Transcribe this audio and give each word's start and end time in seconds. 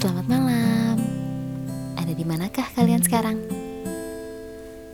Selamat 0.00 0.32
malam. 0.32 0.96
Ada 2.00 2.16
di 2.16 2.24
manakah 2.24 2.64
kalian 2.72 3.04
sekarang? 3.04 3.36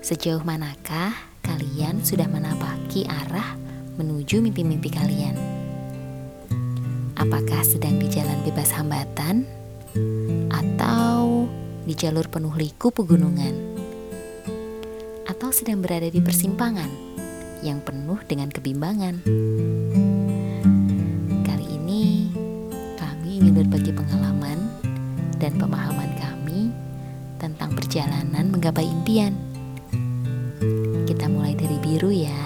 Sejauh 0.03 0.43
manakah 0.43 1.15
kalian 1.47 2.03
sudah 2.03 2.27
menapaki 2.27 3.07
arah 3.07 3.55
menuju 4.03 4.43
mimpi-mimpi 4.43 4.91
kalian? 4.91 5.39
Apakah 7.15 7.63
sedang 7.63 8.03
di 8.03 8.11
jalan 8.11 8.35
bebas 8.43 8.75
hambatan 8.75 9.47
atau 10.51 11.47
di 11.87 11.95
jalur 11.95 12.27
penuh 12.27 12.59
liku 12.59 12.91
pegunungan? 12.91 13.55
Atau 15.31 15.55
sedang 15.55 15.87
berada 15.87 16.11
di 16.11 16.19
persimpangan 16.19 16.91
yang 17.63 17.79
penuh 17.79 18.19
dengan 18.27 18.51
kebimbangan? 18.51 19.23
Kali 21.47 21.67
ini 21.79 22.27
kami 22.99 23.39
ingin 23.39 23.55
berbagi 23.55 23.95
pengalaman 23.95 24.66
dan 25.47 25.63
pemahaman 25.63 26.11
kami 26.19 26.75
tentang 27.39 27.71
perjalanan 27.71 28.51
menggapai 28.51 28.83
impian. 28.83 29.31
Kita 31.07 31.31
mulai 31.31 31.55
dari 31.55 31.79
biru 31.79 32.11
ya. 32.11 32.43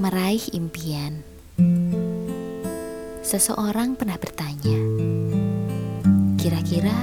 Meraih 0.00 0.48
impian. 0.56 1.20
Seseorang 3.20 4.00
pernah 4.00 4.16
bertanya, 4.16 4.80
"Kira-kira 6.40 6.96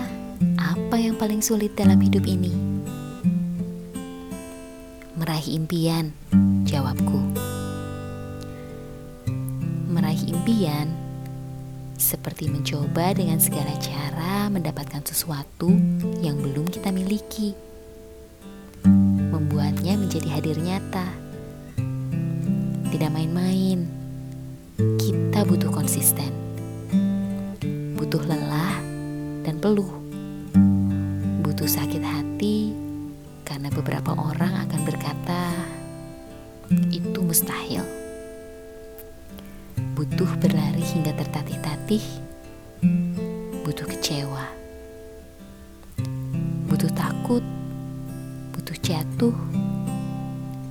apa 0.57 0.97
yang 0.97 1.13
paling 1.13 1.45
sulit 1.45 1.77
dalam 1.77 2.01
hidup 2.01 2.25
ini?" 2.25 2.57
Meraih 5.13 5.61
impian, 5.61 6.09
jawabku. 6.65 7.44
Meraih 10.15 10.31
impian. 10.31 10.87
Seperti 11.99 12.47
mencoba 12.47 13.11
dengan 13.11 13.35
segala 13.35 13.75
cara 13.83 14.47
mendapatkan 14.47 15.03
sesuatu 15.03 15.67
yang 16.23 16.39
belum 16.39 16.71
kita 16.71 16.87
miliki, 16.87 17.51
membuatnya 19.27 19.99
menjadi 19.99 20.39
hadir 20.39 20.55
nyata. 20.55 21.03
Tidak 22.95 23.11
main-main. 23.11 23.91
Kita 24.79 25.43
butuh 25.43 25.67
konsisten, 25.67 26.31
butuh 27.99 28.23
lelah 28.23 28.79
dan 29.43 29.59
peluh, 29.59 29.99
butuh 31.43 31.67
sakit 31.67 31.99
hati 31.99 32.71
karena 33.43 33.67
beberapa 33.67 34.15
orang 34.15 34.63
akan 34.63 34.79
berkata 34.87 35.43
itu 36.87 37.19
mustahil. 37.19 38.04
Butuh 40.13 40.37
berlari 40.37 40.85
hingga 40.85 41.09
tertatih-tatih, 41.17 42.05
butuh 43.65 43.87
kecewa, 43.89 44.45
butuh 46.69 46.91
takut, 46.93 47.41
butuh 48.53 48.77
jatuh, 48.85 49.33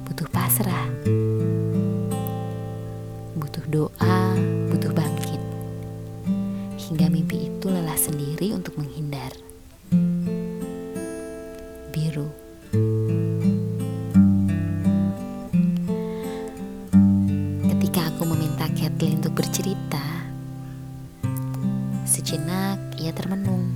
butuh 0.07 0.29
pasrah. 0.31 0.87
Butuh 3.35 3.65
doa, 3.67 4.39
butuh 4.71 4.95
bangkit. 4.95 5.43
Hingga 6.79 7.11
mimpi 7.11 7.51
itu 7.51 7.67
lelah 7.67 7.98
sendiri 7.98 8.55
untuk 8.55 8.79
menghindar. 8.79 8.94
Sejenak 22.05 22.79
ia 23.01 23.11
termenung, 23.17 23.73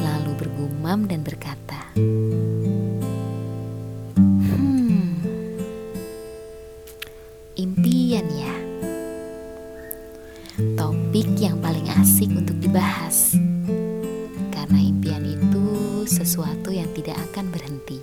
lalu 0.00 0.32
bergumam 0.36 1.04
dan 1.04 1.20
berkata, 1.20 1.92
impian 7.60 8.24
ya. 8.32 8.54
Topik 10.76 11.28
yang 11.36 11.60
paling 11.60 11.84
asik 12.00 12.32
untuk 12.32 12.56
dibahas. 12.60 13.36
Karena 14.52 14.80
impian 14.80 15.24
itu 15.24 15.64
sesuatu 16.08 16.72
yang 16.72 16.88
tidak 16.96 17.16
akan 17.32 17.52
berhenti. 17.52 18.00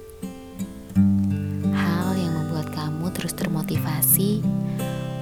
Hal 1.74 2.18
yang 2.18 2.34
membuat 2.34 2.74
kamu 2.74 3.10
terus 3.14 3.34
termotivasi 3.34 4.42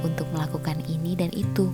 untuk 0.04 0.28
melakukan 0.36 0.80
ini 0.88 1.16
dan 1.16 1.32
itu. 1.32 1.72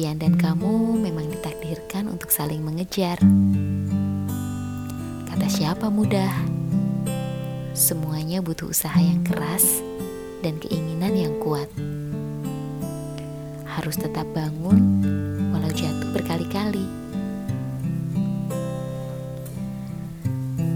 Impian 0.00 0.16
dan 0.16 0.40
kamu 0.40 0.96
memang 0.96 1.28
ditakdirkan 1.28 2.08
untuk 2.08 2.32
saling 2.32 2.64
mengejar. 2.64 3.20
Kata 5.28 5.44
siapa 5.44 5.92
mudah? 5.92 6.32
Semuanya 7.76 8.40
butuh 8.40 8.72
usaha 8.72 8.96
yang 8.96 9.20
keras 9.28 9.84
dan 10.40 10.56
keinginan 10.56 11.12
yang 11.12 11.36
kuat. 11.44 11.68
Harus 13.68 14.00
tetap 14.00 14.24
bangun 14.32 15.04
walau 15.52 15.68
jatuh 15.68 16.16
berkali-kali. 16.16 16.88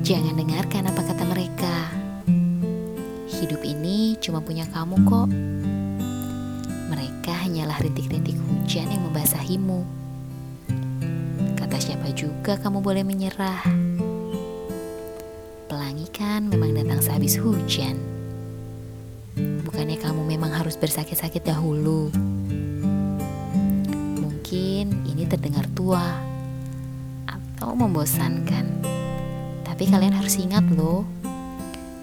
Jangan 0.04 0.36
dengarkan 0.36 0.84
apa 0.84 1.00
kata 1.00 1.24
mereka. 1.24 1.76
Hidup 3.40 3.64
ini 3.64 4.20
cuma 4.20 4.44
punya 4.44 4.68
kamu 4.68 5.00
kok. 5.08 5.28
Mereka 6.94 7.34
hanyalah 7.34 7.82
rintik-rintik 7.82 8.38
hujan 8.38 8.86
yang 8.86 9.02
membasahimu. 9.10 9.82
Kata 11.58 11.74
siapa 11.82 12.06
juga 12.14 12.54
kamu 12.54 12.78
boleh 12.78 13.02
menyerah. 13.02 13.66
Pelangi 15.66 16.06
kan 16.14 16.46
memang 16.46 16.70
datang 16.78 17.02
sehabis 17.02 17.34
hujan. 17.34 17.98
Bukannya 19.66 19.98
kamu 19.98 20.22
memang 20.22 20.54
harus 20.54 20.78
bersakit-sakit 20.78 21.42
dahulu. 21.42 22.14
Mungkin 24.22 24.94
ini 25.10 25.26
terdengar 25.26 25.66
tua 25.74 26.14
atau 27.26 27.74
membosankan. 27.74 28.86
Tapi 29.66 29.90
kalian 29.90 30.14
harus 30.14 30.38
ingat 30.38 30.62
loh, 30.70 31.02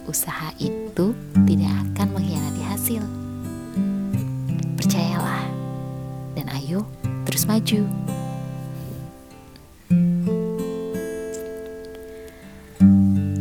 usaha 0.03 0.51
itu 0.59 1.15
tidak 1.47 1.71
akan 1.95 2.07
mengkhianati 2.11 2.63
hasil. 2.67 3.20
Dan 6.37 6.47
ayo 6.61 6.87
terus 7.27 7.45
maju. 7.47 7.83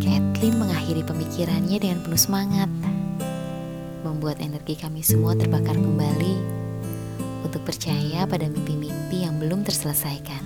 Kathleen 0.00 0.56
mengakhiri 0.56 1.02
pemikirannya 1.04 1.78
dengan 1.78 1.98
penuh 2.02 2.20
semangat 2.20 2.70
membuat 4.02 4.40
energi 4.40 4.76
kami 4.76 5.00
semua 5.00 5.32
terbakar 5.32 5.76
kembali 5.76 6.36
untuk 7.44 7.64
percaya 7.64 8.28
pada 8.28 8.44
mimpi-mimpi 8.48 9.24
yang 9.24 9.40
belum 9.40 9.64
terselesaikan. 9.64 10.44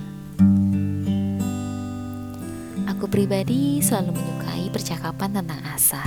Aku 2.95 3.11
pribadi 3.11 3.83
selalu 3.83 4.15
menyukai 4.15 4.71
percakapan 4.71 5.37
tentang 5.37 5.61
asa. 5.67 6.01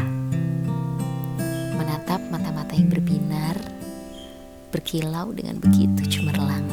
Menatap 1.76 2.18
mata-mata 2.32 2.72
yang 2.72 2.88
berbinar, 2.88 3.54
berkilau 4.68 5.32
dengan 5.32 5.56
begitu 5.60 6.20
cemerlang. 6.20 6.64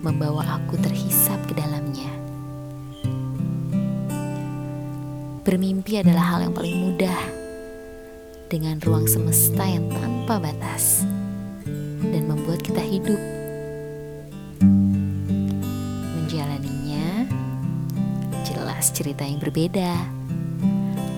Membawa 0.00 0.56
aku 0.56 0.78
terhisap 0.80 1.36
ke 1.50 1.58
dalamnya. 1.58 2.08
Bermimpi 5.44 6.00
adalah 6.00 6.36
hal 6.36 6.40
yang 6.46 6.54
paling 6.54 6.78
mudah 6.78 7.20
dengan 8.50 8.78
ruang 8.82 9.06
semesta 9.06 9.66
yang 9.66 9.90
tanpa 9.90 10.38
batas 10.38 11.02
dan 12.00 12.22
membuat 12.26 12.62
kita 12.62 12.80
hidup. 12.80 13.20
Menjalaninya 16.16 17.26
jelas 18.46 18.94
cerita 18.94 19.26
yang 19.26 19.42
berbeda, 19.42 19.92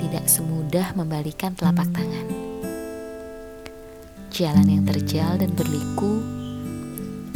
tidak 0.00 0.25
semudah 0.26 0.97
membalikan 0.97 1.53
telapak 1.55 1.87
tangan. 1.93 2.42
Jalan 4.32 4.64
yang 4.64 4.88
terjal 4.88 5.37
dan 5.37 5.52
berliku, 5.52 6.25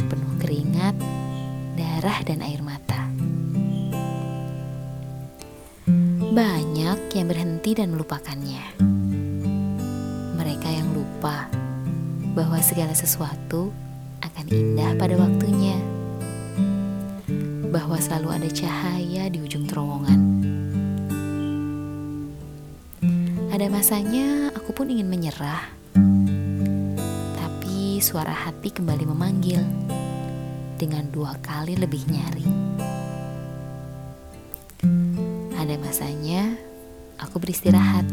penuh 0.01 0.33
keringat, 0.41 0.97
darah, 1.77 2.25
dan 2.25 2.41
air 2.41 2.57
mata. 2.65 3.05
Banyak 6.33 7.13
yang 7.13 7.27
berhenti 7.29 7.77
dan 7.77 7.93
melupakannya 7.93 8.81
mereka 10.41 10.73
yang 10.73 10.89
lupa 10.97 11.45
bahwa 12.33 12.57
segala 12.65 12.97
sesuatu 12.97 13.69
akan 14.25 14.45
indah 14.49 14.97
pada 14.97 15.21
waktunya, 15.21 15.77
bahwa 17.69 18.01
selalu 18.01 18.41
ada 18.41 18.49
cahaya 18.49 19.29
di 19.29 19.37
ujung 19.37 19.69
terowongan. 19.69 20.21
Ada 23.53 23.69
masanya 23.69 24.49
aku 24.57 24.73
pun 24.73 24.89
ingin 24.89 25.05
menyerah, 25.05 25.76
Suara 27.97 28.29
hati 28.29 28.69
kembali 28.71 29.03
memanggil. 29.09 29.59
Dengan 30.77 31.09
dua 31.11 31.33
kali 31.43 31.75
lebih 31.75 32.05
nyaring. 32.07 32.53
Ada 35.57 35.75
masanya 35.81 36.55
aku 37.17 37.41
beristirahat, 37.41 38.05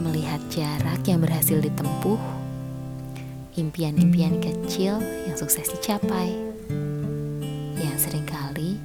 melihat 0.00 0.38
jarak 0.48 1.02
yang 1.04 1.20
berhasil 1.20 1.58
ditempuh, 1.58 2.16
impian-impian 3.58 4.38
kecil 4.40 5.02
yang 5.02 5.36
sukses 5.36 5.66
dicapai, 5.66 6.32
yang 7.76 7.96
sering 7.98 8.24
kali 8.24 8.78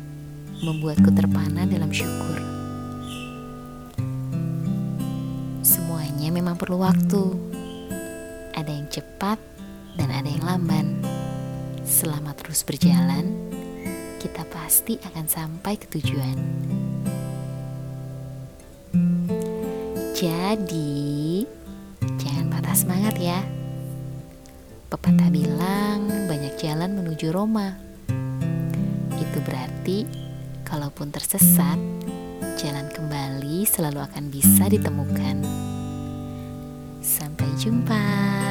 membuatku 0.65 1.13
terpana 1.15 1.63
dalam 1.69 1.93
syukur. 1.93 2.41
Semuanya 5.63 6.33
memang 6.33 6.57
perlu 6.59 6.81
waktu 6.81 7.44
ada 8.55 8.71
yang 8.71 8.87
cepat 8.87 9.37
dan 9.99 10.09
ada 10.09 10.31
yang 10.31 10.43
lamban. 10.47 11.03
Selama 11.83 12.33
terus 12.33 12.63
berjalan, 12.63 13.29
kita 14.17 14.41
pasti 14.49 14.97
akan 15.03 15.25
sampai 15.27 15.75
ke 15.77 15.85
tujuan. 15.99 16.37
Jadi, 20.15 21.43
jangan 22.17 22.47
patah 22.47 22.73
semangat 22.73 23.15
ya. 23.19 23.43
Pepatah 24.87 25.27
bilang 25.27 26.07
banyak 26.25 26.55
jalan 26.55 26.95
menuju 26.95 27.35
Roma. 27.35 27.75
Itu 29.19 29.37
berarti, 29.43 30.07
kalaupun 30.63 31.11
tersesat, 31.11 31.77
jalan 32.55 32.87
kembali 32.95 33.67
selalu 33.67 33.99
akan 33.99 34.31
bisa 34.31 34.71
ditemukan. 34.71 35.43
Sampai 37.03 37.45
jumpa. 37.59 38.44